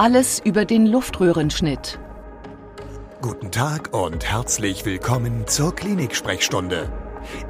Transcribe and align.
Alles 0.00 0.38
über 0.38 0.64
den 0.64 0.86
Luftröhrenschnitt. 0.86 1.98
Guten 3.20 3.50
Tag 3.50 3.92
und 3.92 4.24
herzlich 4.24 4.84
willkommen 4.84 5.48
zur 5.48 5.74
Klinik-Sprechstunde, 5.74 6.88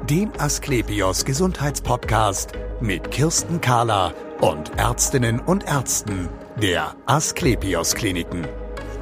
dem 0.09 0.31
Asklepios 0.35 1.25
Gesundheitspodcast 1.25 2.53
mit 2.81 3.11
Kirsten 3.11 3.61
Kahler 3.61 4.15
und 4.41 4.71
Ärztinnen 4.79 5.39
und 5.39 5.67
Ärzten 5.67 6.27
der 6.59 6.95
Asklepios 7.05 7.93
Kliniken. 7.93 8.47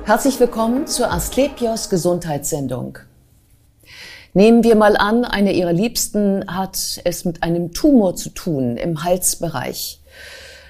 Herzlich 0.04 0.42
willkommen 0.42 0.86
zur 0.86 1.10
Asklepios 1.10 1.90
Gesundheitssendung. 1.90 3.00
Nehmen 4.34 4.66
wir 4.66 4.76
mal 4.76 4.98
an, 4.98 5.24
eine 5.24 5.54
Ihrer 5.54 5.72
Liebsten 5.72 6.44
hat 6.54 7.00
es 7.06 7.24
mit 7.24 7.44
einem 7.44 7.72
Tumor 7.72 8.18
zu 8.18 8.30
tun 8.30 8.76
im 8.76 9.06
Halsbereich. 9.06 10.02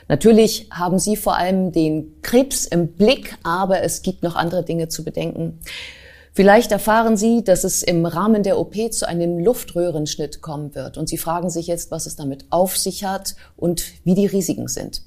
Natürlich 0.08 0.70
haben 0.72 1.00
Sie 1.00 1.16
vor 1.16 1.38
allem 1.38 1.72
den 1.72 2.22
Krebs 2.22 2.66
im 2.66 2.94
Blick, 2.94 3.38
aber 3.44 3.82
es 3.84 4.02
gibt 4.02 4.24
noch 4.24 4.36
andere 4.36 4.64
Dinge 4.64 4.88
zu 4.88 5.04
bedenken. 5.04 5.60
Vielleicht 6.34 6.72
erfahren 6.72 7.18
Sie, 7.18 7.44
dass 7.44 7.64
es 7.64 7.82
im 7.82 8.06
Rahmen 8.06 8.44
der 8.44 8.60
OP 8.60 8.76
zu 8.92 9.08
einem 9.08 9.40
Luftröhrenschnitt 9.40 10.42
kommen 10.42 10.76
wird 10.76 10.98
und 10.98 11.10
Sie 11.10 11.18
fragen 11.18 11.50
sich 11.50 11.68
jetzt, 11.68 11.90
was 11.90 12.06
es 12.06 12.16
damit 12.16 12.46
auf 12.52 12.78
sich 12.78 13.04
hat 13.04 13.36
und 13.56 13.84
wie 14.04 14.14
die 14.14 14.28
Risiken 14.28 14.68
sind. 14.68 15.02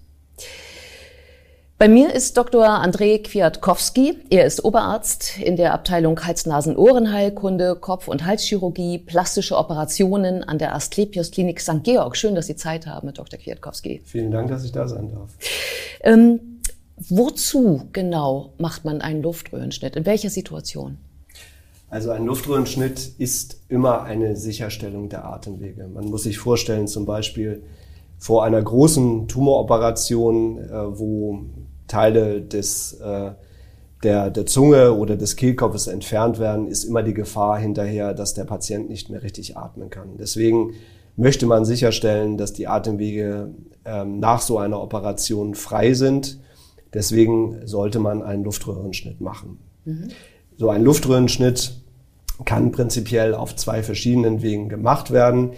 Bei 1.80 1.88
mir 1.88 2.14
ist 2.14 2.36
Dr. 2.36 2.66
André 2.66 3.22
Kwiatkowski. 3.22 4.18
Er 4.28 4.44
ist 4.44 4.62
Oberarzt 4.62 5.38
in 5.38 5.56
der 5.56 5.72
Abteilung 5.72 6.22
Hals-Nasen-Ohrenheilkunde, 6.22 7.74
Kopf- 7.74 8.06
und 8.06 8.26
Halschirurgie, 8.26 8.98
plastische 8.98 9.56
Operationen 9.56 10.44
an 10.44 10.58
der 10.58 10.74
Asklepios 10.74 11.30
Klinik 11.30 11.58
St. 11.58 11.82
Georg. 11.82 12.18
Schön, 12.18 12.34
dass 12.34 12.48
Sie 12.48 12.56
Zeit 12.56 12.86
haben, 12.86 13.06
Herr 13.08 13.14
Dr. 13.14 13.38
Kwiatkowski. 13.38 14.02
Vielen 14.04 14.30
Dank, 14.30 14.50
dass 14.50 14.62
ich 14.62 14.72
da 14.72 14.86
sein 14.88 15.08
darf. 15.08 15.30
Ähm, 16.02 16.60
wozu 16.98 17.88
genau 17.94 18.52
macht 18.58 18.84
man 18.84 19.00
einen 19.00 19.22
Luftröhrenschnitt? 19.22 19.96
In 19.96 20.04
welcher 20.04 20.28
Situation? 20.28 20.98
Also 21.88 22.10
ein 22.10 22.26
Luftröhrenschnitt 22.26 23.12
ist 23.16 23.62
immer 23.70 24.02
eine 24.02 24.36
Sicherstellung 24.36 25.08
der 25.08 25.24
Atemwege. 25.24 25.88
Man 25.88 26.10
muss 26.10 26.24
sich 26.24 26.36
vorstellen, 26.36 26.88
zum 26.88 27.06
Beispiel 27.06 27.62
vor 28.18 28.44
einer 28.44 28.60
großen 28.60 29.28
Tumoroperation, 29.28 30.58
äh, 30.58 30.98
wo 30.98 31.40
Teile 31.90 32.40
des, 32.40 32.94
äh, 32.94 33.32
der, 34.02 34.30
der 34.30 34.46
Zunge 34.46 34.94
oder 34.94 35.16
des 35.16 35.36
Kehlkopfes 35.36 35.88
entfernt 35.88 36.38
werden, 36.38 36.68
ist 36.68 36.84
immer 36.84 37.02
die 37.02 37.14
Gefahr 37.14 37.58
hinterher, 37.58 38.14
dass 38.14 38.32
der 38.34 38.44
Patient 38.44 38.88
nicht 38.88 39.10
mehr 39.10 39.22
richtig 39.22 39.56
atmen 39.56 39.90
kann. 39.90 40.16
Deswegen 40.18 40.74
möchte 41.16 41.46
man 41.46 41.64
sicherstellen, 41.64 42.38
dass 42.38 42.52
die 42.52 42.66
Atemwege 42.66 43.50
ähm, 43.84 44.20
nach 44.20 44.40
so 44.40 44.58
einer 44.58 44.80
Operation 44.80 45.54
frei 45.54 45.92
sind. 45.92 46.38
Deswegen 46.94 47.66
sollte 47.66 47.98
man 47.98 48.22
einen 48.22 48.44
Luftröhrenschnitt 48.44 49.20
machen. 49.20 49.58
Mhm. 49.84 50.08
So 50.56 50.70
ein 50.70 50.82
Luftröhrenschnitt 50.82 51.72
kann 52.44 52.72
prinzipiell 52.72 53.34
auf 53.34 53.54
zwei 53.56 53.82
verschiedenen 53.82 54.42
Wegen 54.42 54.68
gemacht 54.68 55.10
werden. 55.10 55.50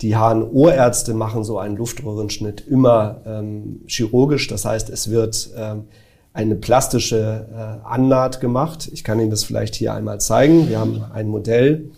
Die 0.00 0.16
HNO-Ärzte 0.16 1.14
machen 1.14 1.44
so 1.44 1.58
einen 1.58 1.76
Luftröhrenschnitt 1.76 2.66
immer 2.66 3.20
ähm, 3.26 3.80
chirurgisch. 3.86 4.48
Das 4.48 4.64
heißt, 4.64 4.90
es 4.90 5.10
wird 5.10 5.50
ähm, 5.56 5.84
eine 6.32 6.56
plastische 6.56 7.46
äh, 7.52 7.86
Annaht 7.86 8.40
gemacht. 8.40 8.90
Ich 8.92 9.04
kann 9.04 9.20
Ihnen 9.20 9.30
das 9.30 9.44
vielleicht 9.44 9.76
hier 9.76 9.94
einmal 9.94 10.20
zeigen. 10.20 10.68
Wir 10.68 10.80
haben 10.80 11.04
ein 11.12 11.28
Modell. 11.28 11.90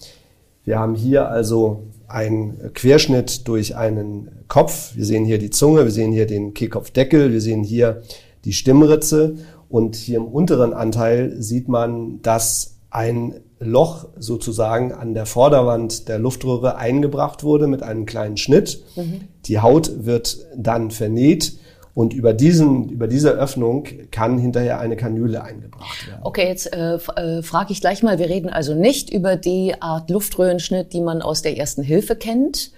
Wir 0.64 0.78
haben 0.78 0.94
hier 0.94 1.30
also 1.30 1.84
einen 2.06 2.72
Querschnitt 2.74 3.48
durch 3.48 3.76
einen 3.76 4.44
Kopf. 4.48 4.94
Wir 4.94 5.04
sehen 5.04 5.24
hier 5.24 5.38
die 5.38 5.50
Zunge, 5.50 5.84
wir 5.84 5.90
sehen 5.90 6.12
hier 6.12 6.26
den 6.26 6.54
Kehlkopfdeckel, 6.54 7.32
wir 7.32 7.40
sehen 7.40 7.64
hier 7.64 8.02
die 8.44 8.52
Stimmritze 8.52 9.36
und 9.68 9.96
hier 9.96 10.18
im 10.18 10.26
unteren 10.26 10.72
Anteil 10.72 11.40
sieht 11.40 11.68
man, 11.68 12.20
dass 12.22 12.76
ein 12.90 13.34
Loch 13.58 14.06
sozusagen 14.18 14.92
an 14.92 15.14
der 15.14 15.26
Vorderwand 15.26 16.08
der 16.08 16.18
Luftröhre 16.18 16.76
eingebracht 16.76 17.42
wurde 17.42 17.66
mit 17.66 17.82
einem 17.82 18.04
kleinen 18.04 18.36
Schnitt. 18.36 18.82
Mhm. 18.96 19.22
Die 19.46 19.60
Haut 19.60 20.04
wird 20.04 20.38
dann 20.56 20.90
vernäht 20.90 21.58
und 21.96 22.12
über, 22.12 22.34
diesen, 22.34 22.90
über 22.90 23.08
diese 23.08 23.30
Öffnung 23.30 23.84
kann 24.10 24.36
hinterher 24.36 24.80
eine 24.80 24.96
Kanüle 24.96 25.42
eingebracht 25.42 26.06
werden. 26.06 26.20
Okay, 26.24 26.46
jetzt 26.46 26.70
äh, 26.74 26.96
äh, 26.96 27.42
frage 27.42 27.72
ich 27.72 27.80
gleich 27.80 28.02
mal, 28.02 28.18
wir 28.18 28.28
reden 28.28 28.50
also 28.50 28.74
nicht 28.74 29.08
über 29.08 29.36
die 29.36 29.80
Art 29.80 30.10
Luftröhrenschnitt, 30.10 30.92
die 30.92 31.00
man 31.00 31.22
aus 31.22 31.40
der 31.40 31.56
ersten 31.56 31.82
Hilfe 31.82 32.14
kennt, 32.14 32.70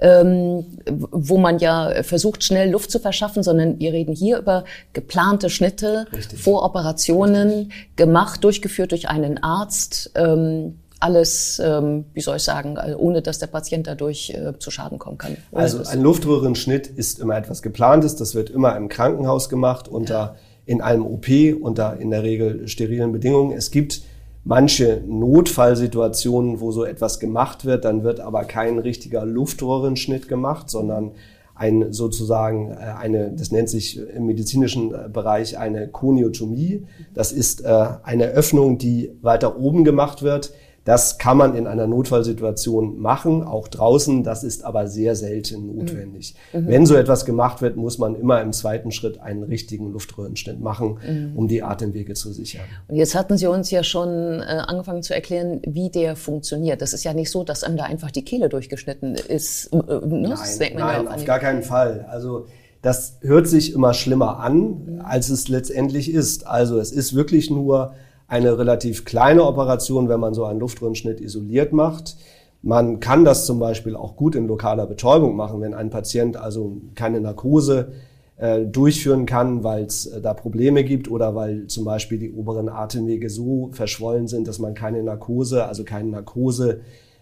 ähm, 0.00 0.66
wo 0.86 1.38
man 1.38 1.60
ja 1.60 2.02
versucht, 2.02 2.44
schnell 2.44 2.70
Luft 2.70 2.90
zu 2.90 3.00
verschaffen, 3.00 3.42
sondern 3.42 3.80
wir 3.80 3.94
reden 3.94 4.14
hier 4.14 4.36
über 4.36 4.64
geplante 4.92 5.48
Schnitte, 5.48 6.06
Richtig. 6.14 6.38
Voroperationen, 6.38 7.48
Richtig. 7.48 7.96
gemacht, 7.96 8.44
durchgeführt 8.44 8.92
durch 8.92 9.08
einen 9.08 9.42
Arzt. 9.42 10.10
Ähm, 10.14 10.74
alles, 11.00 11.60
ähm, 11.64 12.06
wie 12.12 12.20
soll 12.20 12.36
ich 12.36 12.42
sagen, 12.42 12.76
also 12.76 12.98
ohne 12.98 13.22
dass 13.22 13.38
der 13.38 13.46
Patient 13.46 13.86
dadurch 13.86 14.30
äh, 14.30 14.58
zu 14.58 14.70
Schaden 14.70 14.98
kommen 14.98 15.18
kann. 15.18 15.36
Also 15.52 15.82
ein 15.88 16.02
Luftröhrenschnitt 16.02 16.86
ist 16.86 17.20
immer 17.20 17.36
etwas 17.36 17.62
Geplantes. 17.62 18.16
Das 18.16 18.34
wird 18.34 18.50
immer 18.50 18.76
im 18.76 18.88
Krankenhaus 18.88 19.48
gemacht 19.48 19.88
unter 19.88 20.14
ja. 20.14 20.36
in 20.66 20.80
einem 20.80 21.06
OP 21.06 21.26
unter 21.60 21.98
in 21.98 22.10
der 22.10 22.22
Regel 22.22 22.66
sterilen 22.68 23.12
Bedingungen. 23.12 23.56
Es 23.56 23.70
gibt 23.70 24.02
manche 24.44 25.02
Notfallsituationen, 25.06 26.60
wo 26.60 26.72
so 26.72 26.84
etwas 26.84 27.20
gemacht 27.20 27.64
wird, 27.64 27.84
dann 27.84 28.02
wird 28.02 28.20
aber 28.20 28.44
kein 28.44 28.78
richtiger 28.78 29.24
Luftröhrenschnitt 29.24 30.26
gemacht, 30.26 30.70
sondern 30.70 31.12
ein 31.54 31.92
sozusagen 31.92 32.70
äh, 32.70 32.76
eine, 32.76 33.32
das 33.32 33.50
nennt 33.50 33.68
sich 33.68 33.98
im 33.98 34.26
medizinischen 34.26 34.94
äh, 34.94 35.08
Bereich 35.12 35.58
eine 35.58 35.88
Koniotomie. 35.88 36.86
Das 37.14 37.32
ist 37.32 37.64
äh, 37.64 37.86
eine 38.02 38.28
Öffnung, 38.28 38.78
die 38.78 39.10
weiter 39.22 39.58
oben 39.58 39.84
gemacht 39.84 40.22
wird, 40.22 40.52
das 40.88 41.18
kann 41.18 41.36
man 41.36 41.54
in 41.54 41.66
einer 41.66 41.86
Notfallsituation 41.86 42.98
machen, 42.98 43.42
auch 43.42 43.68
draußen. 43.68 44.24
Das 44.24 44.42
ist 44.42 44.64
aber 44.64 44.86
sehr 44.86 45.16
selten 45.16 45.76
notwendig. 45.76 46.34
Mhm. 46.54 46.60
mhm. 46.60 46.66
Wenn 46.66 46.86
so 46.86 46.94
etwas 46.94 47.26
gemacht 47.26 47.60
wird, 47.60 47.76
muss 47.76 47.98
man 47.98 48.14
immer 48.14 48.40
im 48.40 48.54
zweiten 48.54 48.90
Schritt 48.90 49.20
einen 49.20 49.42
richtigen 49.42 49.92
Luftröhrenschnitt 49.92 50.60
machen, 50.60 50.96
mhm. 51.06 51.36
um 51.36 51.46
die 51.46 51.62
Atemwege 51.62 52.14
zu 52.14 52.32
sichern. 52.32 52.64
Und 52.88 52.96
jetzt 52.96 53.14
hatten 53.14 53.36
Sie 53.36 53.46
uns 53.46 53.70
ja 53.70 53.84
schon 53.84 54.08
äh, 54.08 54.44
angefangen 54.66 55.02
zu 55.02 55.14
erklären, 55.14 55.60
wie 55.66 55.90
der 55.90 56.16
funktioniert. 56.16 56.80
Das 56.80 56.94
ist 56.94 57.04
ja 57.04 57.12
nicht 57.12 57.30
so, 57.30 57.44
dass 57.44 57.64
einem 57.64 57.76
da 57.76 57.84
einfach 57.84 58.10
die 58.10 58.24
Kehle 58.24 58.48
durchgeschnitten 58.48 59.14
ist. 59.14 59.66
Äh, 59.66 59.76
ne? 59.76 60.36
Nein, 60.38 60.72
nein 60.74 61.06
auf 61.06 61.24
gar 61.26 61.38
keinen 61.38 61.64
Fall. 61.64 62.06
Also 62.08 62.46
das 62.80 63.18
hört 63.20 63.46
sich 63.46 63.74
immer 63.74 63.92
schlimmer 63.92 64.40
an, 64.40 64.56
mhm. 64.56 65.00
als 65.04 65.28
es 65.28 65.48
letztendlich 65.48 66.10
ist. 66.10 66.46
Also 66.46 66.78
es 66.78 66.92
ist 66.92 67.14
wirklich 67.14 67.50
nur 67.50 67.92
eine 68.28 68.58
relativ 68.58 69.04
kleine 69.04 69.44
Operation, 69.44 70.08
wenn 70.08 70.20
man 70.20 70.34
so 70.34 70.44
einen 70.44 70.60
Luftröhrenschnitt 70.60 71.20
isoliert 71.20 71.72
macht. 71.72 72.16
Man 72.62 73.00
kann 73.00 73.24
das 73.24 73.46
zum 73.46 73.58
Beispiel 73.58 73.96
auch 73.96 74.16
gut 74.16 74.34
in 74.34 74.46
lokaler 74.46 74.86
Betäubung 74.86 75.34
machen, 75.34 75.60
wenn 75.60 75.74
ein 75.74 75.90
Patient 75.90 76.36
also 76.36 76.76
keine 76.94 77.20
Narkose 77.20 77.92
äh, 78.36 78.66
durchführen 78.66 79.26
kann, 79.26 79.64
weil 79.64 79.84
es 79.84 80.06
äh, 80.06 80.20
da 80.20 80.34
Probleme 80.34 80.84
gibt 80.84 81.10
oder 81.10 81.34
weil 81.34 81.66
zum 81.68 81.84
Beispiel 81.84 82.18
die 82.18 82.32
oberen 82.32 82.68
Atemwege 82.68 83.30
so 83.30 83.70
verschwollen 83.72 84.28
sind, 84.28 84.46
dass 84.46 84.58
man 84.58 84.74
keine 84.74 85.02
Narkose, 85.02 85.64
also 85.64 85.84
keinen 85.84 86.10
Narkose 86.10 86.80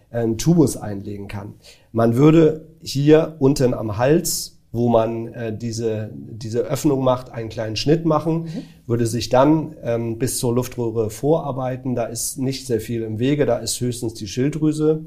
äh, 0.09 0.25
einlegen 0.81 1.27
kann. 1.27 1.53
Man 1.91 2.17
würde 2.17 2.67
hier 2.81 3.35
unten 3.39 3.73
am 3.73 3.97
Hals 3.97 4.56
wo 4.77 4.87
man 4.89 5.33
äh, 5.33 5.57
diese, 5.57 6.11
diese 6.13 6.59
Öffnung 6.59 7.03
macht, 7.03 7.31
einen 7.31 7.49
kleinen 7.49 7.75
Schnitt 7.75 8.05
machen, 8.05 8.43
mhm. 8.43 8.49
würde 8.85 9.07
sich 9.07 9.29
dann 9.29 9.75
ähm, 9.83 10.19
bis 10.19 10.37
zur 10.37 10.53
Luftröhre 10.53 11.09
vorarbeiten. 11.09 11.95
Da 11.95 12.05
ist 12.05 12.37
nicht 12.37 12.67
sehr 12.67 12.79
viel 12.79 13.01
im 13.01 13.19
Wege, 13.19 13.45
da 13.45 13.57
ist 13.57 13.81
höchstens 13.81 14.13
die 14.13 14.27
Schilddrüse. 14.27 15.05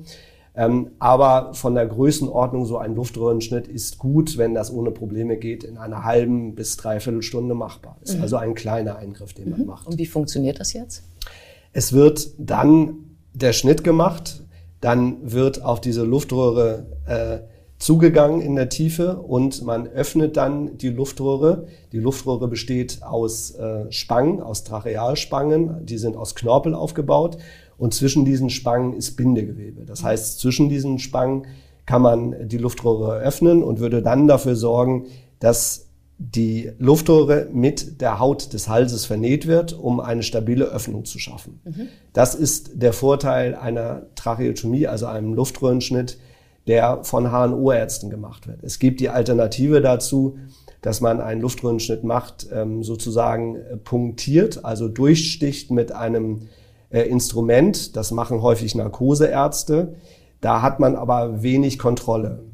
Ähm, 0.57 0.91
aber 0.99 1.55
von 1.55 1.75
der 1.75 1.87
Größenordnung 1.87 2.67
so 2.67 2.77
ein 2.77 2.95
Luftröhrenschnitt 2.97 3.69
ist 3.69 3.99
gut, 3.99 4.37
wenn 4.37 4.53
das 4.53 4.73
ohne 4.73 4.91
Probleme 4.91 5.37
geht, 5.37 5.63
in 5.63 5.79
einer 5.79 6.05
halben 6.05 6.57
bis 6.57 6.77
dreiviertel 6.77 7.23
Stunde 7.23 7.55
machbar. 7.55 7.97
Ist 8.03 8.17
mhm. 8.17 8.23
also 8.23 8.37
ein 8.37 8.55
kleiner 8.55 8.97
Eingriff, 8.97 9.33
den 9.33 9.47
mhm. 9.47 9.51
man 9.51 9.67
macht. 9.67 9.87
Und 9.87 9.99
wie 9.99 10.07
funktioniert 10.07 10.59
das 10.59 10.73
jetzt? 10.73 11.05
Es 11.73 11.93
wird 11.93 12.31
dann 12.39 12.97
der 13.33 13.53
Schnitt 13.53 13.85
gemacht, 13.85 14.43
dann 14.81 15.19
wird 15.23 15.63
auf 15.63 15.81
diese 15.81 16.03
Luftröhre 16.03 16.87
äh, 17.07 17.39
zugegangen 17.81 18.43
in 18.43 18.55
der 18.55 18.69
Tiefe 18.69 19.17
und 19.17 19.65
man 19.65 19.89
öffnet 19.89 20.37
dann 20.37 20.77
die 20.77 20.91
Luftröhre. 20.91 21.67
Die 21.93 21.99
Luftröhre 21.99 22.47
besteht 22.47 23.03
aus 23.03 23.53
äh, 23.53 23.91
Spangen, 23.91 24.41
aus 24.41 24.65
Trachealspangen, 24.65 25.87
die 25.87 25.97
sind 25.97 26.15
aus 26.15 26.35
Knorpel 26.35 26.75
aufgebaut 26.75 27.39
und 27.79 27.95
zwischen 27.95 28.27
diesen 28.27 28.51
Spangen 28.51 28.93
ist 28.93 29.17
Bindegewebe. 29.17 29.87
Das 29.87 30.05
heißt, 30.05 30.41
zwischen 30.41 30.69
diesen 30.69 30.99
Spangen 30.99 31.47
kann 31.87 32.03
man 32.03 32.49
die 32.49 32.59
Luftröhre 32.59 33.19
öffnen 33.19 33.63
und 33.65 33.81
würde 33.81 34.03
dann 34.03 34.29
dafür 34.29 34.57
sorgen, 34.57 35.07
dass 35.39 35.87
die 36.19 36.71
Luftröhre 36.79 37.49
mit 37.51 38.03
der 38.03 38.19
Haut 38.19 38.53
des 38.53 38.69
Halses 38.69 39.07
vernäht 39.07 39.47
wird, 39.47 39.73
um 39.73 40.01
eine 40.01 40.23
stabile 40.23 40.67
Öffnung 40.67 41.07
zu 41.07 41.19
schaffen. 41.19 41.61
Mhm. 41.65 41.89
Das 42.13 42.35
ist 42.35 42.83
der 42.83 42.93
Vorteil 42.93 43.55
einer 43.55 44.03
Tracheotomie, 44.17 44.87
also 44.87 45.07
einem 45.07 45.33
Luftröhrenschnitt, 45.33 46.19
der 46.71 47.03
von 47.03 47.33
HNO-Ärzten 47.33 48.11
gemacht 48.11 48.47
wird. 48.47 48.63
Es 48.63 48.79
gibt 48.79 49.01
die 49.01 49.09
Alternative 49.09 49.81
dazu, 49.81 50.39
dass 50.83 51.01
man 51.01 51.21
einen 51.21 51.41
Luftröhrenschnitt 51.41 52.05
macht, 52.05 52.47
ähm, 52.53 52.85
sozusagen 52.85 53.57
äh, 53.57 53.77
punktiert, 53.77 54.65
also 54.65 54.87
durchsticht 54.87 55.73
mit 55.73 55.91
einem 55.91 56.43
äh, 56.91 57.03
Instrument. 57.03 57.97
Das 57.97 58.13
machen 58.13 58.41
häufig 58.41 58.77
Narkoseärzte. 58.77 59.97
Da 60.41 60.63
hat 60.63 60.79
man 60.79 60.95
aber 60.95 61.43
wenig 61.43 61.77
Kontrolle. 61.77 62.45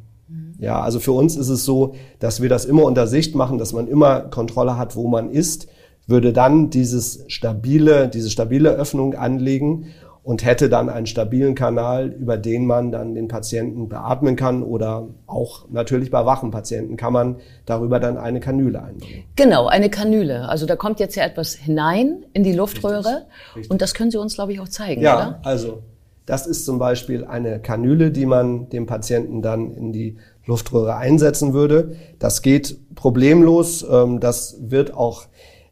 Ja, 0.58 0.80
also 0.80 0.98
für 0.98 1.12
uns 1.12 1.36
ist 1.36 1.50
es 1.50 1.66
so, 1.66 1.94
dass 2.18 2.40
wir 2.40 2.48
das 2.48 2.64
immer 2.64 2.84
unter 2.84 3.06
Sicht 3.06 3.34
machen, 3.34 3.58
dass 3.58 3.74
man 3.74 3.86
immer 3.86 4.20
Kontrolle 4.20 4.78
hat, 4.78 4.96
wo 4.96 5.06
man 5.08 5.30
ist, 5.30 5.68
würde 6.06 6.32
dann 6.32 6.70
dieses 6.70 7.24
stabile, 7.28 8.08
diese 8.08 8.30
stabile 8.30 8.70
Öffnung 8.70 9.12
anlegen 9.14 9.88
und 10.26 10.44
hätte 10.44 10.68
dann 10.68 10.88
einen 10.88 11.06
stabilen 11.06 11.54
Kanal, 11.54 12.08
über 12.08 12.36
den 12.36 12.66
man 12.66 12.90
dann 12.90 13.14
den 13.14 13.28
Patienten 13.28 13.88
beatmen 13.88 14.34
kann 14.34 14.64
oder 14.64 15.06
auch 15.28 15.68
natürlich 15.70 16.10
bei 16.10 16.26
wachen 16.26 16.50
Patienten 16.50 16.96
kann 16.96 17.12
man 17.12 17.36
darüber 17.64 18.00
dann 18.00 18.18
eine 18.18 18.40
Kanüle 18.40 18.82
einbringen. 18.82 19.22
Genau, 19.36 19.68
eine 19.68 19.88
Kanüle. 19.88 20.48
Also 20.48 20.66
da 20.66 20.74
kommt 20.74 20.98
jetzt 20.98 21.14
ja 21.14 21.22
etwas 21.22 21.54
hinein 21.54 22.24
in 22.32 22.42
die 22.42 22.52
Luftröhre 22.52 22.96
Richtig. 22.96 23.54
Richtig. 23.54 23.70
und 23.70 23.82
das 23.82 23.94
können 23.94 24.10
Sie 24.10 24.18
uns, 24.18 24.34
glaube 24.34 24.52
ich, 24.52 24.58
auch 24.58 24.68
zeigen, 24.68 25.00
ja, 25.00 25.14
oder? 25.14 25.40
also 25.44 25.84
das 26.26 26.48
ist 26.48 26.64
zum 26.64 26.80
Beispiel 26.80 27.24
eine 27.24 27.60
Kanüle, 27.60 28.10
die 28.10 28.26
man 28.26 28.68
dem 28.68 28.86
Patienten 28.86 29.42
dann 29.42 29.70
in 29.70 29.92
die 29.92 30.16
Luftröhre 30.44 30.96
einsetzen 30.96 31.54
würde. 31.54 31.94
Das 32.18 32.42
geht 32.42 32.96
problemlos. 32.96 33.86
Ähm, 33.88 34.18
das 34.18 34.56
wird 34.60 34.92
auch 34.92 35.26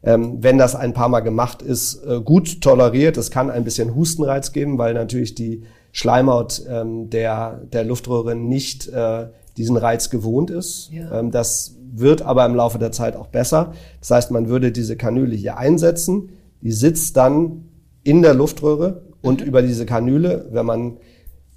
ähm, 0.05 0.37
wenn 0.41 0.57
das 0.57 0.75
ein 0.75 0.93
paar 0.93 1.09
Mal 1.09 1.21
gemacht 1.21 1.61
ist, 1.61 2.05
äh, 2.05 2.21
gut 2.21 2.61
toleriert. 2.61 3.17
Es 3.17 3.31
kann 3.31 3.49
ein 3.49 3.63
bisschen 3.63 3.95
Hustenreiz 3.95 4.51
geben, 4.51 4.77
weil 4.77 4.93
natürlich 4.93 5.33
die 5.33 5.63
Schleimhaut 5.91 6.61
ähm, 6.69 7.09
der, 7.09 7.61
der 7.73 7.83
Luftröhre 7.83 8.35
nicht 8.35 8.87
äh, 8.87 9.27
diesen 9.57 9.77
Reiz 9.77 10.09
gewohnt 10.09 10.51
ist. 10.51 10.91
Ja. 10.91 11.19
Ähm, 11.19 11.31
das 11.31 11.75
wird 11.91 12.21
aber 12.21 12.45
im 12.45 12.53
Laufe 12.55 12.77
der 12.77 12.91
Zeit 12.91 13.15
auch 13.15 13.27
besser. 13.27 13.73
Das 13.99 14.11
heißt, 14.11 14.31
man 14.31 14.47
würde 14.47 14.71
diese 14.71 14.95
Kanüle 14.95 15.35
hier 15.35 15.57
einsetzen, 15.57 16.29
die 16.61 16.71
sitzt 16.71 17.17
dann 17.17 17.69
in 18.03 18.21
der 18.21 18.35
Luftröhre 18.35 19.03
und 19.21 19.41
mhm. 19.41 19.47
über 19.47 19.61
diese 19.63 19.85
Kanüle, 19.85 20.47
wenn 20.51 20.65
man 20.65 20.97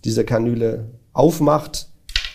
diese 0.05 0.25
Kanüle 0.25 0.87
aufmacht, 1.13 1.91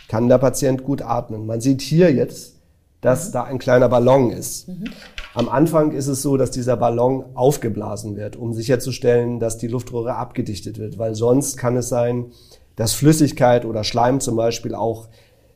kann 0.10 0.30
der 0.30 0.38
Patient 0.38 0.84
gut 0.84 1.02
atmen. 1.02 1.48
Man 1.48 1.62
sieht 1.62 1.82
hier 1.82 2.14
jetzt, 2.14 2.60
dass 3.02 3.30
mhm. 3.30 3.32
da 3.34 3.44
ein 3.46 3.58
kleiner 3.58 3.90
Ballon 3.90 4.30
ist. 4.30 4.68
Mhm. 4.68 4.86
Am 5.36 5.50
Anfang 5.50 5.92
ist 5.92 6.08
es 6.08 6.22
so, 6.22 6.38
dass 6.38 6.52
dieser 6.52 6.78
Ballon 6.78 7.26
aufgeblasen 7.34 8.16
wird, 8.16 8.36
um 8.36 8.54
sicherzustellen, 8.54 9.40
dass 9.40 9.58
die 9.58 9.68
Luftröhre 9.68 10.16
abgedichtet 10.16 10.78
wird, 10.78 10.98
weil 10.98 11.16
sonst 11.16 11.58
kann 11.58 11.76
es 11.76 11.90
sein, 11.90 12.32
dass 12.76 12.94
Flüssigkeit 12.94 13.66
oder 13.66 13.84
Schleim 13.84 14.20
zum 14.20 14.36
Beispiel 14.36 14.76
auch 14.76 15.10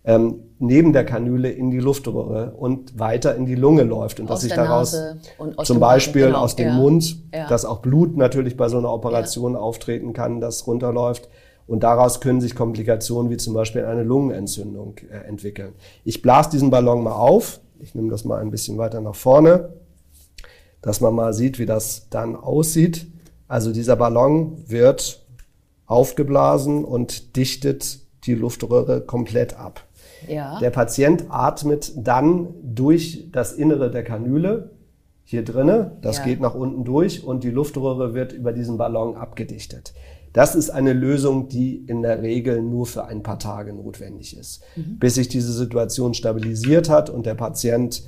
ähm, 0.07 0.39
neben 0.59 0.93
der 0.93 1.05
Kanüle 1.05 1.51
in 1.51 1.69
die 1.69 1.79
Luftröhre 1.79 2.53
und 2.55 2.97
weiter 2.97 3.35
in 3.35 3.45
die 3.45 3.55
Lunge 3.55 3.83
läuft 3.83 4.19
und 4.19 4.27
aus 4.27 4.35
dass 4.35 4.41
sich 4.41 4.53
daraus 4.53 4.97
zum 5.63 5.79
Beispiel 5.79 6.27
genau, 6.27 6.39
aus 6.39 6.55
dem 6.55 6.69
ja, 6.69 6.73
Mund, 6.73 7.17
ja. 7.33 7.47
dass 7.47 7.65
auch 7.65 7.79
Blut 7.79 8.15
natürlich 8.15 8.55
bei 8.55 8.69
so 8.69 8.77
einer 8.77 8.91
Operation 8.91 9.53
ja. 9.53 9.59
auftreten 9.59 10.13
kann, 10.13 10.39
das 10.39 10.65
runterläuft. 10.65 11.29
Und 11.67 11.83
daraus 11.83 12.21
können 12.21 12.39
sich 12.39 12.55
Komplikationen 12.55 13.29
wie 13.29 13.35
zum 13.35 13.53
Beispiel 13.53 13.83
eine 13.83 14.03
Lungenentzündung 14.03 14.95
äh, 15.11 15.27
entwickeln. 15.27 15.73
Ich 16.05 16.21
blase 16.21 16.51
diesen 16.51 16.69
Ballon 16.69 17.03
mal 17.03 17.11
auf. 17.11 17.59
Ich 17.79 17.95
nehme 17.95 18.09
das 18.09 18.25
mal 18.25 18.39
ein 18.39 18.51
bisschen 18.51 18.77
weiter 18.77 19.01
nach 19.01 19.15
vorne, 19.15 19.73
dass 20.81 21.01
man 21.01 21.13
mal 21.13 21.33
sieht, 21.33 21.59
wie 21.59 21.65
das 21.65 22.09
dann 22.09 22.35
aussieht. 22.35 23.07
Also 23.47 23.71
dieser 23.71 23.95
Ballon 23.95 24.63
wird 24.67 25.25
aufgeblasen 25.85 26.83
und 26.83 27.35
dichtet 27.35 27.99
die 28.25 28.35
Luftröhre 28.35 29.01
komplett 29.01 29.57
ab. 29.57 29.81
Ja. 30.27 30.59
Der 30.59 30.69
Patient 30.69 31.25
atmet 31.29 31.93
dann 31.95 32.49
durch 32.63 33.29
das 33.31 33.53
Innere 33.53 33.89
der 33.91 34.03
Kanüle 34.03 34.71
hier 35.23 35.43
drinne. 35.43 35.97
Das 36.01 36.17
ja. 36.17 36.23
geht 36.25 36.39
nach 36.39 36.55
unten 36.55 36.83
durch 36.83 37.23
und 37.23 37.43
die 37.43 37.51
Luftröhre 37.51 38.13
wird 38.13 38.33
über 38.33 38.51
diesen 38.51 38.77
Ballon 38.77 39.15
abgedichtet. 39.15 39.93
Das 40.33 40.55
ist 40.55 40.69
eine 40.69 40.93
Lösung, 40.93 41.47
die 41.49 41.77
in 41.87 42.01
der 42.01 42.21
Regel 42.21 42.61
nur 42.61 42.85
für 42.85 43.05
ein 43.05 43.23
paar 43.23 43.39
Tage 43.39 43.73
notwendig 43.73 44.37
ist, 44.37 44.61
mhm. 44.75 44.99
bis 44.99 45.15
sich 45.15 45.27
diese 45.27 45.51
Situation 45.51 46.13
stabilisiert 46.13 46.89
hat 46.89 47.09
und 47.09 47.25
der 47.25 47.35
Patient 47.35 48.03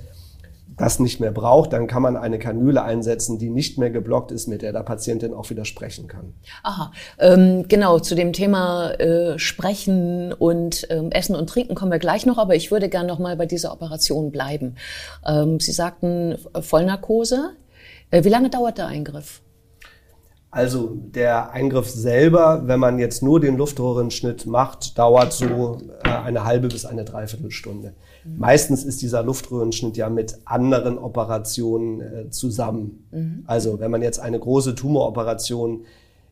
das 0.80 1.00
nicht 1.00 1.19
mehr 1.19 1.31
braucht, 1.31 1.74
dann 1.74 1.88
kann 1.88 2.01
man 2.01 2.16
eine 2.16 2.39
Kanüle 2.39 2.81
einsetzen, 2.81 3.38
die 3.38 3.50
nicht 3.50 3.77
mehr 3.77 3.89
geblockt 3.89 4.31
ist, 4.31 4.48
mit 4.48 4.62
der 4.62 4.71
der 4.71 4.83
Patient 4.83 5.21
dann 5.21 5.33
auch 5.33 5.50
wieder 5.50 5.66
sprechen 5.66 6.07
kann. 6.07 6.33
Aha, 6.63 6.92
ähm, 7.19 7.66
genau, 7.68 8.00
zu 8.00 8.16
dem 8.16 8.33
Thema 8.33 8.92
äh, 8.92 9.38
Sprechen 9.38 10.33
und 10.33 10.88
ähm, 10.89 11.12
Essen 11.12 11.36
und 11.36 11.50
Trinken 11.50 11.75
kommen 11.75 11.92
wir 11.92 12.00
gleich 12.00 12.25
noch, 12.25 12.38
aber 12.38 12.56
ich 12.56 12.72
würde 12.72 12.89
gerne 12.89 13.07
noch 13.07 13.19
mal 13.19 13.36
bei 13.36 13.45
dieser 13.45 13.74
Operation 13.74 14.31
bleiben. 14.31 14.75
Ähm, 15.25 15.60
Sie 15.60 15.74
sagten 15.74 16.38
Vollnarkose. 16.60 17.51
Äh, 18.12 18.24
wie 18.24 18.30
lange 18.30 18.50
dauert 18.50 18.77
der 18.77 18.88
Eingriff? 18.88 19.42
Also 20.51 20.96
der 20.96 21.51
Eingriff 21.51 21.90
selber, 21.90 22.63
wenn 22.66 22.80
man 22.80 22.98
jetzt 22.98 23.22
nur 23.22 23.40
den 23.40 23.56
Luftröhrenschnitt 23.56 24.48
macht, 24.48 24.98
dauert 24.98 25.31
so 25.31 25.78
äh, 26.04 26.10
eine 26.10 26.44
halbe 26.44 26.69
bis 26.69 26.86
eine 26.86 27.06
Dreiviertelstunde. 27.06 27.94
Mhm. 28.24 28.40
Meistens 28.40 28.84
ist 28.84 29.04
dieser 29.04 29.22
Luftröhrenschnitt 29.22 29.96
ja 29.96 30.10
mit 30.10 30.40
anderen 30.46 30.98
Operationen 30.98 32.01
äh, 32.01 32.30
zusammen. 32.31 33.06
Mhm. 33.12 33.44
Also 33.46 33.80
wenn 33.80 33.92
man 33.92 34.01
jetzt 34.01 34.19
eine 34.19 34.40
große 34.40 34.74
Tumoroperation 34.74 35.86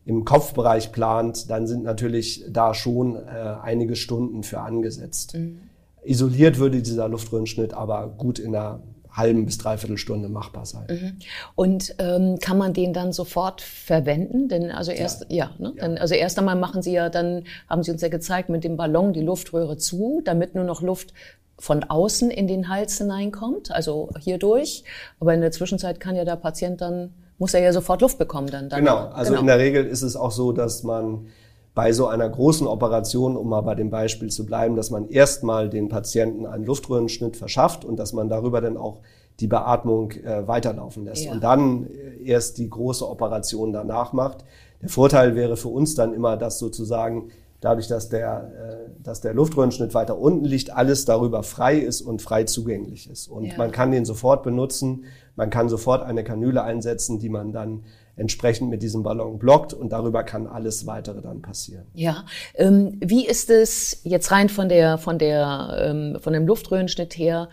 im 0.05 0.25
Kopfbereich 0.25 0.91
plant, 0.91 1.51
dann 1.51 1.67
sind 1.67 1.83
natürlich 1.83 2.43
da 2.49 2.73
schon 2.73 3.17
äh, 3.17 3.19
einige 3.61 3.95
Stunden 3.95 4.41
für 4.41 4.61
angesetzt. 4.61 5.35
Mhm. 5.35 5.59
Isoliert 6.03 6.57
würde 6.57 6.81
dieser 6.81 7.07
Luftröhrenschnitt 7.07 7.73
aber 7.73 8.07
gut 8.17 8.39
in 8.39 8.53
der 8.53 8.79
halben 9.17 9.45
bis 9.45 9.57
dreiviertel 9.57 9.97
Stunde 9.97 10.29
machbar 10.29 10.65
sein. 10.65 10.85
Mhm. 10.89 11.19
Und 11.55 11.95
ähm, 11.99 12.37
kann 12.39 12.57
man 12.57 12.73
den 12.73 12.93
dann 12.93 13.11
sofort 13.11 13.61
verwenden? 13.61 14.47
Denn 14.47 14.71
also 14.71 14.91
erst 14.91 15.25
ja, 15.29 15.35
ja, 15.37 15.51
ne? 15.57 15.73
ja. 15.75 15.81
Dann, 15.81 15.97
also 15.97 16.15
erst 16.15 16.37
einmal 16.39 16.55
machen 16.55 16.81
Sie 16.81 16.93
ja 16.93 17.09
dann 17.09 17.43
haben 17.69 17.83
Sie 17.83 17.91
uns 17.91 18.01
ja 18.01 18.09
gezeigt 18.09 18.49
mit 18.49 18.63
dem 18.63 18.77
Ballon 18.77 19.13
die 19.13 19.21
Luftröhre 19.21 19.77
zu, 19.77 20.21
damit 20.23 20.55
nur 20.55 20.63
noch 20.63 20.81
Luft 20.81 21.13
von 21.59 21.83
außen 21.83 22.29
in 22.29 22.47
den 22.47 22.69
Hals 22.69 22.99
hineinkommt, 22.99 23.71
also 23.71 24.09
hier 24.19 24.37
durch. 24.37 24.83
Aber 25.19 25.33
in 25.33 25.41
der 25.41 25.51
Zwischenzeit 25.51 25.99
kann 25.99 26.15
ja 26.15 26.23
der 26.23 26.35
Patient 26.35 26.81
dann 26.81 27.13
muss 27.39 27.53
er 27.53 27.61
ja 27.61 27.71
sofort 27.71 28.01
Luft 28.01 28.17
bekommen 28.17 28.47
dann. 28.47 28.69
dann 28.69 28.79
genau, 28.79 28.97
also 29.09 29.31
genau. 29.31 29.41
in 29.41 29.47
der 29.47 29.59
Regel 29.59 29.85
ist 29.85 30.01
es 30.01 30.15
auch 30.15 30.31
so, 30.31 30.51
dass 30.51 30.83
man 30.83 31.27
bei 31.77 31.93
so 31.93 32.07
einer 32.07 32.27
großen 32.27 32.65
Operation, 32.65 33.37
um 33.37 33.49
mal 33.49 33.61
bei 33.61 33.75
dem 33.75 33.91
Beispiel 33.91 34.31
zu 34.31 34.47
bleiben, 34.47 34.75
dass 34.75 34.89
man 34.89 35.09
erstmal 35.09 35.69
den 35.69 35.89
Patienten 35.89 36.47
einen 36.47 36.65
Luftröhrenschnitt 36.65 37.37
verschafft 37.37 37.85
und 37.85 37.97
dass 37.99 38.13
man 38.13 38.29
darüber 38.29 38.61
dann 38.61 38.77
auch 38.77 39.01
die 39.39 39.45
Beatmung 39.45 40.09
äh, 40.13 40.47
weiterlaufen 40.47 41.05
lässt 41.05 41.25
ja. 41.25 41.33
und 41.33 41.43
dann 41.43 41.85
äh, 41.85 42.23
erst 42.25 42.57
die 42.57 42.67
große 42.67 43.07
Operation 43.07 43.73
danach 43.73 44.11
macht. 44.11 44.43
Der 44.81 44.89
Vorteil 44.89 45.35
wäre 45.35 45.55
für 45.55 45.67
uns 45.67 45.93
dann 45.93 46.15
immer, 46.15 46.35
dass 46.35 46.57
sozusagen 46.57 47.29
dadurch, 47.61 47.87
dass 47.87 48.09
der, 48.09 48.87
äh, 48.87 49.03
dass 49.03 49.21
der 49.21 49.35
Luftröhrenschnitt 49.35 49.93
weiter 49.93 50.17
unten 50.17 50.45
liegt, 50.45 50.75
alles 50.75 51.05
darüber 51.05 51.43
frei 51.43 51.77
ist 51.77 52.01
und 52.01 52.23
frei 52.23 52.45
zugänglich 52.45 53.07
ist. 53.07 53.27
Und 53.27 53.45
ja. 53.45 53.53
man 53.55 53.71
kann 53.71 53.91
den 53.91 54.03
sofort 54.03 54.41
benutzen, 54.41 55.03
man 55.35 55.51
kann 55.51 55.69
sofort 55.69 56.01
eine 56.01 56.23
Kanüle 56.23 56.63
einsetzen, 56.63 57.19
die 57.19 57.29
man 57.29 57.51
dann 57.51 57.83
entsprechend 58.17 58.69
mit 58.69 58.83
diesem 58.83 59.03
Ballon 59.03 59.39
blockt 59.39 59.73
und 59.73 59.93
darüber 59.93 60.23
kann 60.23 60.47
alles 60.47 60.85
weitere 60.85 61.21
dann 61.21 61.41
passieren. 61.41 61.85
Ja, 61.93 62.25
ähm, 62.55 62.97
wie 62.99 63.25
ist 63.25 63.49
es 63.49 64.01
jetzt 64.03 64.31
rein 64.31 64.49
von 64.49 64.67
der 64.67 64.97
von 64.97 65.19
der 65.19 65.77
ähm, 65.79 66.17
von 66.19 66.33
dem 66.33 66.45
Luftröhrenschnitt 66.45 67.17
her 67.17 67.49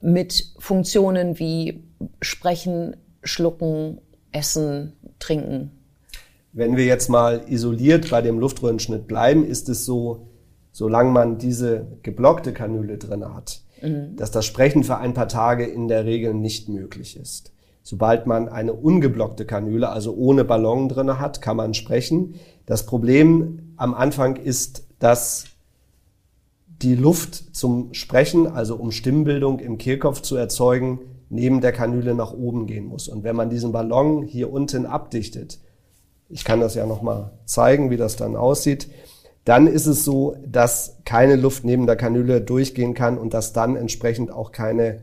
mit 0.00 0.52
Funktionen 0.58 1.38
wie 1.38 1.82
Sprechen, 2.20 2.96
Schlucken, 3.22 4.00
Essen, 4.32 4.92
Trinken? 5.18 5.72
Wenn 6.52 6.76
wir 6.76 6.84
jetzt 6.84 7.08
mal 7.08 7.42
isoliert 7.48 8.10
bei 8.10 8.22
dem 8.22 8.38
Luftröhrenschnitt 8.38 9.08
bleiben, 9.08 9.44
ist 9.44 9.68
es 9.68 9.84
so, 9.84 10.28
solange 10.70 11.10
man 11.10 11.38
diese 11.38 11.88
geblockte 12.02 12.52
Kanüle 12.52 12.98
drin 12.98 13.34
hat, 13.34 13.62
mhm. 13.82 14.14
dass 14.16 14.30
das 14.30 14.46
Sprechen 14.46 14.84
für 14.84 14.98
ein 14.98 15.14
paar 15.14 15.26
Tage 15.26 15.66
in 15.66 15.88
der 15.88 16.04
Regel 16.04 16.32
nicht 16.32 16.68
möglich 16.68 17.16
ist. 17.16 17.53
Sobald 17.86 18.26
man 18.26 18.48
eine 18.48 18.72
ungeblockte 18.72 19.44
Kanüle, 19.44 19.90
also 19.90 20.14
ohne 20.14 20.42
Ballon 20.42 20.88
drin 20.88 21.20
hat, 21.20 21.42
kann 21.42 21.58
man 21.58 21.74
sprechen. 21.74 22.36
Das 22.64 22.86
Problem 22.86 23.74
am 23.76 23.92
Anfang 23.92 24.36
ist, 24.36 24.86
dass 24.98 25.44
die 26.66 26.94
Luft 26.94 27.54
zum 27.54 27.92
Sprechen, 27.92 28.46
also 28.46 28.76
um 28.76 28.90
Stimmbildung 28.90 29.58
im 29.58 29.76
Kehlkopf 29.76 30.22
zu 30.22 30.34
erzeugen, 30.34 30.98
neben 31.28 31.60
der 31.60 31.72
Kanüle 31.72 32.14
nach 32.14 32.32
oben 32.32 32.66
gehen 32.66 32.86
muss. 32.86 33.06
Und 33.06 33.22
wenn 33.22 33.36
man 33.36 33.50
diesen 33.50 33.72
Ballon 33.72 34.22
hier 34.22 34.50
unten 34.50 34.86
abdichtet, 34.86 35.58
ich 36.30 36.42
kann 36.42 36.60
das 36.60 36.74
ja 36.74 36.86
nochmal 36.86 37.32
zeigen, 37.44 37.90
wie 37.90 37.98
das 37.98 38.16
dann 38.16 38.34
aussieht, 38.34 38.88
dann 39.44 39.66
ist 39.66 39.84
es 39.84 40.06
so, 40.06 40.36
dass 40.46 40.96
keine 41.04 41.36
Luft 41.36 41.64
neben 41.64 41.86
der 41.86 41.96
Kanüle 41.96 42.40
durchgehen 42.40 42.94
kann 42.94 43.18
und 43.18 43.34
dass 43.34 43.52
dann 43.52 43.76
entsprechend 43.76 44.32
auch 44.32 44.52
keine 44.52 45.02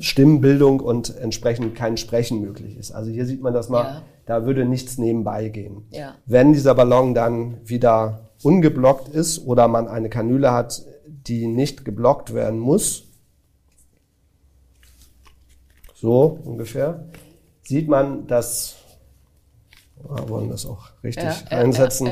Stimmbildung 0.00 0.80
und 0.80 1.16
entsprechend 1.18 1.74
kein 1.74 1.96
Sprechen 1.96 2.40
möglich 2.40 2.76
ist. 2.76 2.90
Also 2.90 3.10
hier 3.10 3.26
sieht 3.26 3.42
man 3.42 3.52
das 3.52 3.68
mal, 3.68 3.84
ja. 3.84 4.02
da 4.24 4.46
würde 4.46 4.64
nichts 4.64 4.98
nebenbei 4.98 5.48
gehen. 5.48 5.84
Ja. 5.90 6.14
Wenn 6.26 6.52
dieser 6.52 6.74
Ballon 6.74 7.14
dann 7.14 7.58
wieder 7.64 8.30
ungeblockt 8.42 9.08
ist 9.08 9.44
oder 9.46 9.68
man 9.68 9.88
eine 9.88 10.08
Kanüle 10.08 10.52
hat, 10.52 10.82
die 11.06 11.46
nicht 11.46 11.84
geblockt 11.84 12.32
werden 12.32 12.58
muss, 12.58 13.04
so 15.94 16.38
ungefähr, 16.44 17.04
sieht 17.62 17.86
man, 17.88 18.26
dass, 18.26 18.76
wir 20.02 20.28
wollen 20.30 20.48
das 20.48 20.64
auch 20.64 20.88
richtig 21.04 21.24
Ja, 21.24 21.58
einsetzen, 21.58 22.10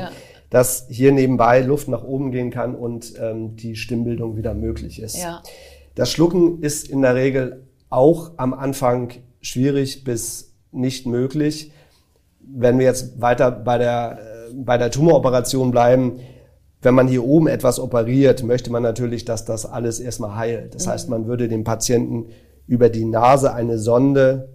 dass 0.51 0.85
hier 0.89 1.11
nebenbei 1.11 1.61
Luft 1.61 1.87
nach 1.87 2.03
oben 2.03 2.31
gehen 2.31 2.51
kann 2.51 2.75
und 2.75 3.13
ähm, 3.19 3.55
die 3.55 3.75
Stimmbildung 3.75 4.37
wieder 4.37 4.53
möglich 4.53 5.01
ist. 5.01 5.17
Das 5.95 6.11
Schlucken 6.11 6.61
ist 6.61 6.87
in 6.87 7.01
der 7.01 7.15
Regel 7.15 7.67
auch 7.89 8.31
am 8.37 8.53
Anfang 8.53 9.11
schwierig 9.41 10.03
bis 10.03 10.53
nicht 10.71 11.05
möglich. 11.05 11.71
Wenn 12.39 12.79
wir 12.79 12.85
jetzt 12.85 13.21
weiter 13.21 13.51
bei 13.51 13.77
der, 13.77 14.19
äh, 14.19 14.53
bei 14.53 14.77
der 14.77 14.91
Tumoroperation 14.91 15.71
bleiben, 15.71 16.19
wenn 16.81 16.95
man 16.95 17.07
hier 17.07 17.25
oben 17.25 17.47
etwas 17.47 17.79
operiert, 17.79 18.43
möchte 18.43 18.71
man 18.71 18.83
natürlich, 18.83 19.25
dass 19.25 19.43
das 19.43 19.65
alles 19.65 19.99
erstmal 19.99 20.35
heilt. 20.35 20.75
Das 20.75 20.87
heißt, 20.87 21.09
man 21.09 21.27
würde 21.27 21.47
dem 21.47 21.63
Patienten 21.63 22.27
über 22.67 22.89
die 22.89 23.05
Nase 23.05 23.53
eine 23.53 23.77
Sonde 23.77 24.49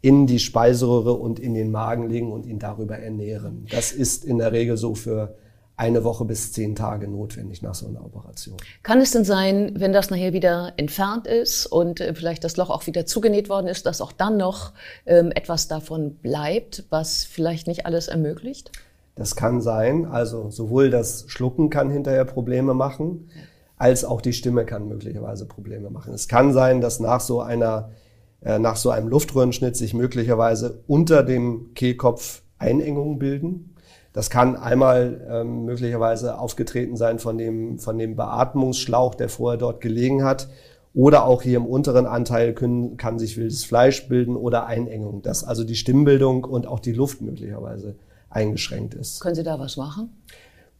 in 0.00 0.26
die 0.26 0.38
Speiseröhre 0.38 1.12
und 1.12 1.38
in 1.38 1.54
den 1.54 1.70
Magen 1.70 2.08
legen 2.08 2.32
und 2.32 2.46
ihn 2.46 2.58
darüber 2.58 2.98
ernähren. 2.98 3.66
Das 3.70 3.92
ist 3.92 4.24
in 4.24 4.38
der 4.38 4.52
Regel 4.52 4.76
so 4.76 4.94
für 4.94 5.36
eine 5.78 6.02
Woche 6.02 6.24
bis 6.24 6.52
zehn 6.52 6.74
Tage 6.74 7.06
notwendig 7.06 7.62
nach 7.62 7.74
so 7.74 7.86
einer 7.86 8.04
Operation. 8.04 8.56
Kann 8.82 9.00
es 9.00 9.12
denn 9.12 9.24
sein, 9.24 9.74
wenn 9.76 9.92
das 9.92 10.10
nachher 10.10 10.32
wieder 10.32 10.72
entfernt 10.76 11.28
ist 11.28 11.66
und 11.66 12.00
äh, 12.00 12.14
vielleicht 12.14 12.42
das 12.42 12.56
Loch 12.56 12.68
auch 12.68 12.86
wieder 12.88 13.06
zugenäht 13.06 13.48
worden 13.48 13.68
ist, 13.68 13.86
dass 13.86 14.00
auch 14.00 14.10
dann 14.10 14.36
noch 14.36 14.72
ähm, 15.06 15.30
etwas 15.32 15.68
davon 15.68 16.16
bleibt, 16.16 16.84
was 16.90 17.24
vielleicht 17.24 17.68
nicht 17.68 17.86
alles 17.86 18.08
ermöglicht? 18.08 18.72
Das 19.14 19.36
kann 19.36 19.60
sein. 19.60 20.04
Also 20.04 20.50
sowohl 20.50 20.90
das 20.90 21.24
Schlucken 21.28 21.70
kann 21.70 21.90
hinterher 21.90 22.24
Probleme 22.24 22.74
machen, 22.74 23.30
als 23.76 24.04
auch 24.04 24.20
die 24.20 24.32
Stimme 24.32 24.64
kann 24.64 24.88
möglicherweise 24.88 25.46
Probleme 25.46 25.90
machen. 25.90 26.12
Es 26.12 26.26
kann 26.26 26.52
sein, 26.52 26.80
dass 26.80 26.98
nach 26.98 27.20
so 27.20 27.40
einer, 27.40 27.92
äh, 28.40 28.58
nach 28.58 28.76
so 28.76 28.90
einem 28.90 29.08
Luftröhrenschnitt 29.08 29.76
sich 29.76 29.94
möglicherweise 29.94 30.82
unter 30.88 31.22
dem 31.22 31.72
Kehlkopf 31.74 32.42
Einengungen 32.58 33.20
bilden. 33.20 33.76
Das 34.18 34.30
kann 34.30 34.56
einmal 34.56 35.24
ähm, 35.30 35.64
möglicherweise 35.64 36.40
aufgetreten 36.40 36.96
sein 36.96 37.20
von 37.20 37.38
dem, 37.38 37.78
von 37.78 37.98
dem 37.98 38.16
Beatmungsschlauch, 38.16 39.14
der 39.14 39.28
vorher 39.28 39.58
dort 39.58 39.80
gelegen 39.80 40.24
hat. 40.24 40.48
Oder 40.92 41.24
auch 41.24 41.40
hier 41.40 41.56
im 41.56 41.66
unteren 41.66 42.04
Anteil 42.04 42.52
können, 42.52 42.96
kann 42.96 43.20
sich 43.20 43.36
wildes 43.36 43.64
Fleisch 43.64 44.08
bilden 44.08 44.34
oder 44.34 44.66
Einengung, 44.66 45.22
dass 45.22 45.44
also 45.44 45.62
die 45.62 45.76
Stimmbildung 45.76 46.42
und 46.42 46.66
auch 46.66 46.80
die 46.80 46.90
Luft 46.90 47.20
möglicherweise 47.20 47.94
eingeschränkt 48.28 48.94
ist. 48.94 49.20
Können 49.20 49.36
Sie 49.36 49.44
da 49.44 49.60
was 49.60 49.76
machen? 49.76 50.10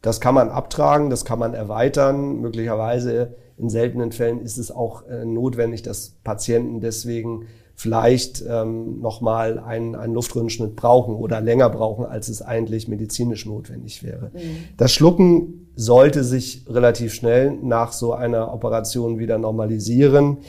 Das 0.01 0.19
kann 0.19 0.35
man 0.35 0.49
abtragen, 0.49 1.09
das 1.09 1.23
kann 1.23 1.39
man 1.39 1.53
erweitern. 1.53 2.41
Möglicherweise 2.41 3.35
in 3.57 3.69
seltenen 3.69 4.11
Fällen 4.11 4.41
ist 4.41 4.57
es 4.57 4.69
auch 4.69 5.07
äh, 5.07 5.23
notwendig, 5.23 5.81
dass 5.81 6.09
Patienten 6.25 6.81
deswegen 6.81 7.45
vielleicht 7.79 8.43
ähm, 8.45 8.99
nochmal 8.99 9.57
einen, 9.57 9.95
einen 9.95 10.13
Luftröhrenschnitt 10.13 10.75
brauchen 10.75 11.15
oder 11.15 11.39
länger 11.39 11.69
brauchen, 11.69 12.03
als 12.03 12.27
es 12.27 12.41
eigentlich 12.41 12.89
medizinisch 12.89 13.45
notwendig 13.45 14.03
wäre. 14.03 14.31
Das 14.75 14.91
Schlucken 14.91 15.69
sollte 15.77 16.25
sich 16.25 16.65
relativ 16.67 17.13
schnell 17.13 17.51
nach 17.51 17.93
so 17.93 18.11
einer 18.11 18.53
Operation 18.53 19.17
wieder 19.17 19.37
normalisieren. 19.37 20.39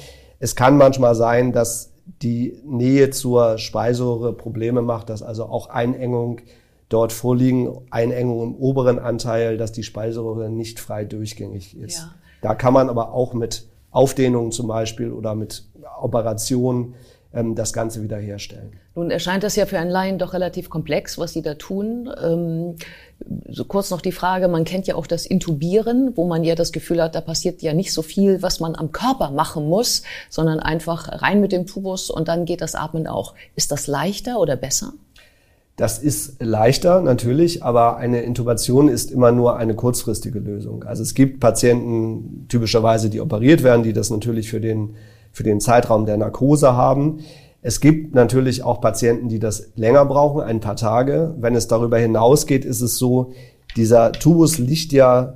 Es 0.40 0.56
kann 0.56 0.76
manchmal 0.76 1.14
sein, 1.14 1.52
dass 1.52 1.92
die 2.20 2.58
Nähe 2.64 3.10
zur 3.10 3.58
Speiseröhre 3.58 4.32
Probleme 4.32 4.82
macht, 4.82 5.08
dass 5.08 5.22
also 5.22 5.44
auch 5.44 5.68
Einengung 5.68 6.40
dort 6.88 7.12
vorliegen, 7.12 7.70
Einengung 7.90 8.42
im 8.42 8.54
oberen 8.56 8.98
Anteil, 8.98 9.56
dass 9.56 9.70
die 9.70 9.84
Speiseröhre 9.84 10.50
nicht 10.50 10.80
frei 10.80 11.04
durchgängig 11.04 11.78
ist. 11.78 11.98
Ja. 11.98 12.14
Da 12.42 12.56
kann 12.56 12.74
man 12.74 12.88
aber 12.88 13.14
auch 13.14 13.34
mit 13.34 13.68
Aufdehnungen 13.92 14.50
zum 14.50 14.66
Beispiel 14.66 15.12
oder 15.12 15.36
mit 15.36 15.64
Operationen 16.00 16.94
das 17.32 17.72
Ganze 17.72 18.02
wiederherstellen. 18.02 18.72
Nun 18.96 19.12
erscheint 19.12 19.44
das 19.44 19.54
ja 19.54 19.64
für 19.64 19.78
einen 19.78 19.90
Laien 19.90 20.18
doch 20.18 20.32
relativ 20.32 20.68
komplex, 20.68 21.16
was 21.16 21.32
Sie 21.32 21.42
da 21.42 21.54
tun. 21.54 22.10
Ähm, 22.20 22.74
so 23.48 23.64
kurz 23.64 23.90
noch 23.90 24.00
die 24.00 24.10
Frage, 24.10 24.48
man 24.48 24.64
kennt 24.64 24.88
ja 24.88 24.96
auch 24.96 25.06
das 25.06 25.26
Intubieren, 25.26 26.12
wo 26.16 26.26
man 26.26 26.42
ja 26.42 26.56
das 26.56 26.72
Gefühl 26.72 27.00
hat, 27.00 27.14
da 27.14 27.20
passiert 27.20 27.62
ja 27.62 27.72
nicht 27.72 27.92
so 27.92 28.02
viel, 28.02 28.42
was 28.42 28.58
man 28.58 28.74
am 28.74 28.90
Körper 28.90 29.30
machen 29.30 29.68
muss, 29.68 30.02
sondern 30.28 30.58
einfach 30.58 31.22
rein 31.22 31.40
mit 31.40 31.52
dem 31.52 31.66
Tubus 31.66 32.10
und 32.10 32.26
dann 32.26 32.46
geht 32.46 32.62
das 32.62 32.74
Atmen 32.74 33.06
auch. 33.06 33.34
Ist 33.54 33.70
das 33.70 33.86
leichter 33.86 34.40
oder 34.40 34.56
besser? 34.56 34.92
Das 35.76 35.98
ist 35.98 36.42
leichter 36.42 37.00
natürlich, 37.00 37.62
aber 37.62 37.96
eine 37.96 38.22
Intubation 38.22 38.88
ist 38.88 39.10
immer 39.10 39.32
nur 39.32 39.56
eine 39.56 39.74
kurzfristige 39.74 40.38
Lösung. 40.38 40.82
Also 40.84 41.02
es 41.02 41.14
gibt 41.14 41.40
Patienten 41.40 42.46
typischerweise, 42.48 43.08
die 43.08 43.20
operiert 43.20 43.62
werden, 43.62 43.82
die 43.82 43.92
das 43.92 44.10
natürlich 44.10 44.50
für 44.50 44.60
den, 44.60 44.96
für 45.32 45.42
den 45.42 45.60
Zeitraum 45.60 46.06
der 46.06 46.16
Narkose 46.16 46.74
haben. 46.74 47.20
Es 47.62 47.80
gibt 47.80 48.14
natürlich 48.14 48.62
auch 48.62 48.80
Patienten, 48.80 49.28
die 49.28 49.38
das 49.38 49.72
länger 49.76 50.04
brauchen, 50.06 50.42
ein 50.42 50.60
paar 50.60 50.76
Tage. 50.76 51.34
Wenn 51.38 51.54
es 51.54 51.68
darüber 51.68 51.98
hinausgeht, 51.98 52.64
ist 52.64 52.80
es 52.80 52.96
so, 52.96 53.32
dieser 53.76 54.12
Tubus 54.12 54.58
liegt 54.58 54.92
ja 54.92 55.34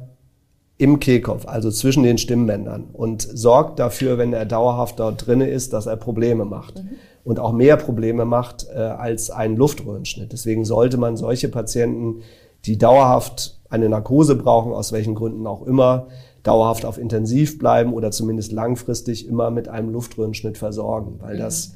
im 0.76 0.98
Kehlkopf, 0.98 1.46
also 1.46 1.70
zwischen 1.70 2.02
den 2.02 2.18
Stimmbändern 2.18 2.88
und 2.92 3.22
sorgt 3.22 3.78
dafür, 3.78 4.18
wenn 4.18 4.32
er 4.32 4.44
dauerhaft 4.44 4.98
dort 4.98 5.26
drinne 5.26 5.48
ist, 5.48 5.72
dass 5.72 5.86
er 5.86 5.96
Probleme 5.96 6.44
macht 6.44 6.82
und 7.22 7.38
auch 7.38 7.52
mehr 7.52 7.76
Probleme 7.76 8.24
macht 8.24 8.66
äh, 8.74 8.78
als 8.78 9.30
ein 9.30 9.56
Luftröhrenschnitt. 9.56 10.32
Deswegen 10.32 10.64
sollte 10.64 10.96
man 10.96 11.16
solche 11.16 11.48
Patienten, 11.48 12.22
die 12.64 12.76
dauerhaft 12.76 13.60
eine 13.68 13.88
Narkose 13.88 14.34
brauchen, 14.34 14.72
aus 14.72 14.92
welchen 14.92 15.14
Gründen 15.14 15.46
auch 15.46 15.66
immer, 15.66 16.08
dauerhaft 16.44 16.84
auf 16.84 16.98
Intensiv 16.98 17.58
bleiben 17.58 17.92
oder 17.92 18.12
zumindest 18.12 18.52
langfristig 18.52 19.26
immer 19.26 19.50
mit 19.50 19.68
einem 19.68 19.90
Luftröhrenschnitt 19.90 20.56
versorgen, 20.56 21.16
weil 21.18 21.36
das 21.36 21.74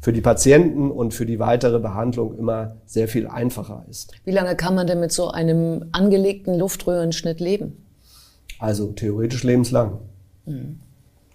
für 0.00 0.12
die 0.12 0.20
Patienten 0.20 0.90
und 0.90 1.14
für 1.14 1.26
die 1.26 1.38
weitere 1.38 1.78
Behandlung 1.78 2.36
immer 2.36 2.76
sehr 2.86 3.08
viel 3.08 3.26
einfacher 3.26 3.84
ist. 3.88 4.12
Wie 4.24 4.30
lange 4.30 4.56
kann 4.56 4.74
man 4.74 4.86
denn 4.86 5.00
mit 5.00 5.12
so 5.12 5.28
einem 5.28 5.86
angelegten 5.92 6.58
Luftröhrenschnitt 6.58 7.40
leben? 7.40 7.84
Also 8.58 8.92
theoretisch 8.92 9.44
lebenslang. 9.44 9.98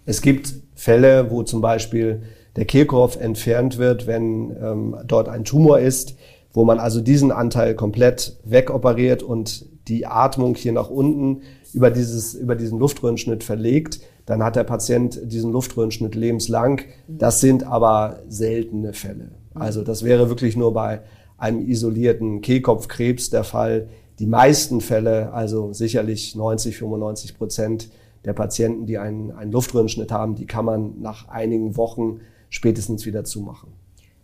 Es 0.04 0.22
gibt 0.22 0.54
Fälle, 0.74 1.30
wo 1.30 1.42
zum 1.42 1.60
Beispiel 1.60 2.22
der 2.56 2.64
Kehlkopf 2.64 3.16
entfernt 3.16 3.78
wird, 3.78 4.06
wenn 4.06 4.56
ähm, 4.60 4.96
dort 5.06 5.28
ein 5.28 5.44
Tumor 5.44 5.78
ist, 5.78 6.16
wo 6.52 6.64
man 6.64 6.78
also 6.78 7.00
diesen 7.00 7.30
Anteil 7.30 7.74
komplett 7.74 8.36
wegoperiert 8.44 9.22
und 9.22 9.66
die 9.88 10.06
Atmung 10.06 10.54
hier 10.54 10.72
nach 10.72 10.90
unten 10.90 11.42
über, 11.72 11.90
dieses, 11.90 12.34
über 12.34 12.54
diesen 12.54 12.78
Luftröhrenschnitt 12.78 13.44
verlegt. 13.44 14.00
Dann 14.26 14.42
hat 14.42 14.56
der 14.56 14.64
Patient 14.64 15.20
diesen 15.24 15.52
Luftröhrenschnitt 15.52 16.14
lebenslang. 16.14 16.82
Das 17.08 17.40
sind 17.40 17.64
aber 17.64 18.22
seltene 18.28 18.92
Fälle. 18.92 19.32
Also 19.54 19.82
das 19.82 20.04
wäre 20.04 20.28
wirklich 20.28 20.56
nur 20.56 20.72
bei 20.72 21.02
einem 21.36 21.60
isolierten 21.68 22.40
Kehlkopfkrebs 22.40 23.30
der 23.30 23.44
Fall. 23.44 23.88
Die 24.18 24.26
meisten 24.26 24.80
Fälle, 24.80 25.32
also 25.32 25.72
sicherlich 25.72 26.36
90, 26.36 26.76
95 26.76 27.36
Prozent 27.36 27.90
der 28.24 28.32
Patienten, 28.32 28.86
die 28.86 28.98
einen, 28.98 29.32
einen 29.32 29.50
Luftröhrenschnitt 29.50 30.12
haben, 30.12 30.36
die 30.36 30.46
kann 30.46 30.64
man 30.64 31.00
nach 31.00 31.28
einigen 31.28 31.76
Wochen 31.76 32.20
spätestens 32.48 33.04
wieder 33.06 33.24
zumachen. 33.24 33.72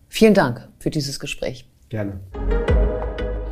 Vielen 0.08 0.34
Dank 0.34 0.68
für 0.78 0.90
dieses 0.90 1.18
Gespräch. 1.18 1.68
Gerne. 1.88 2.20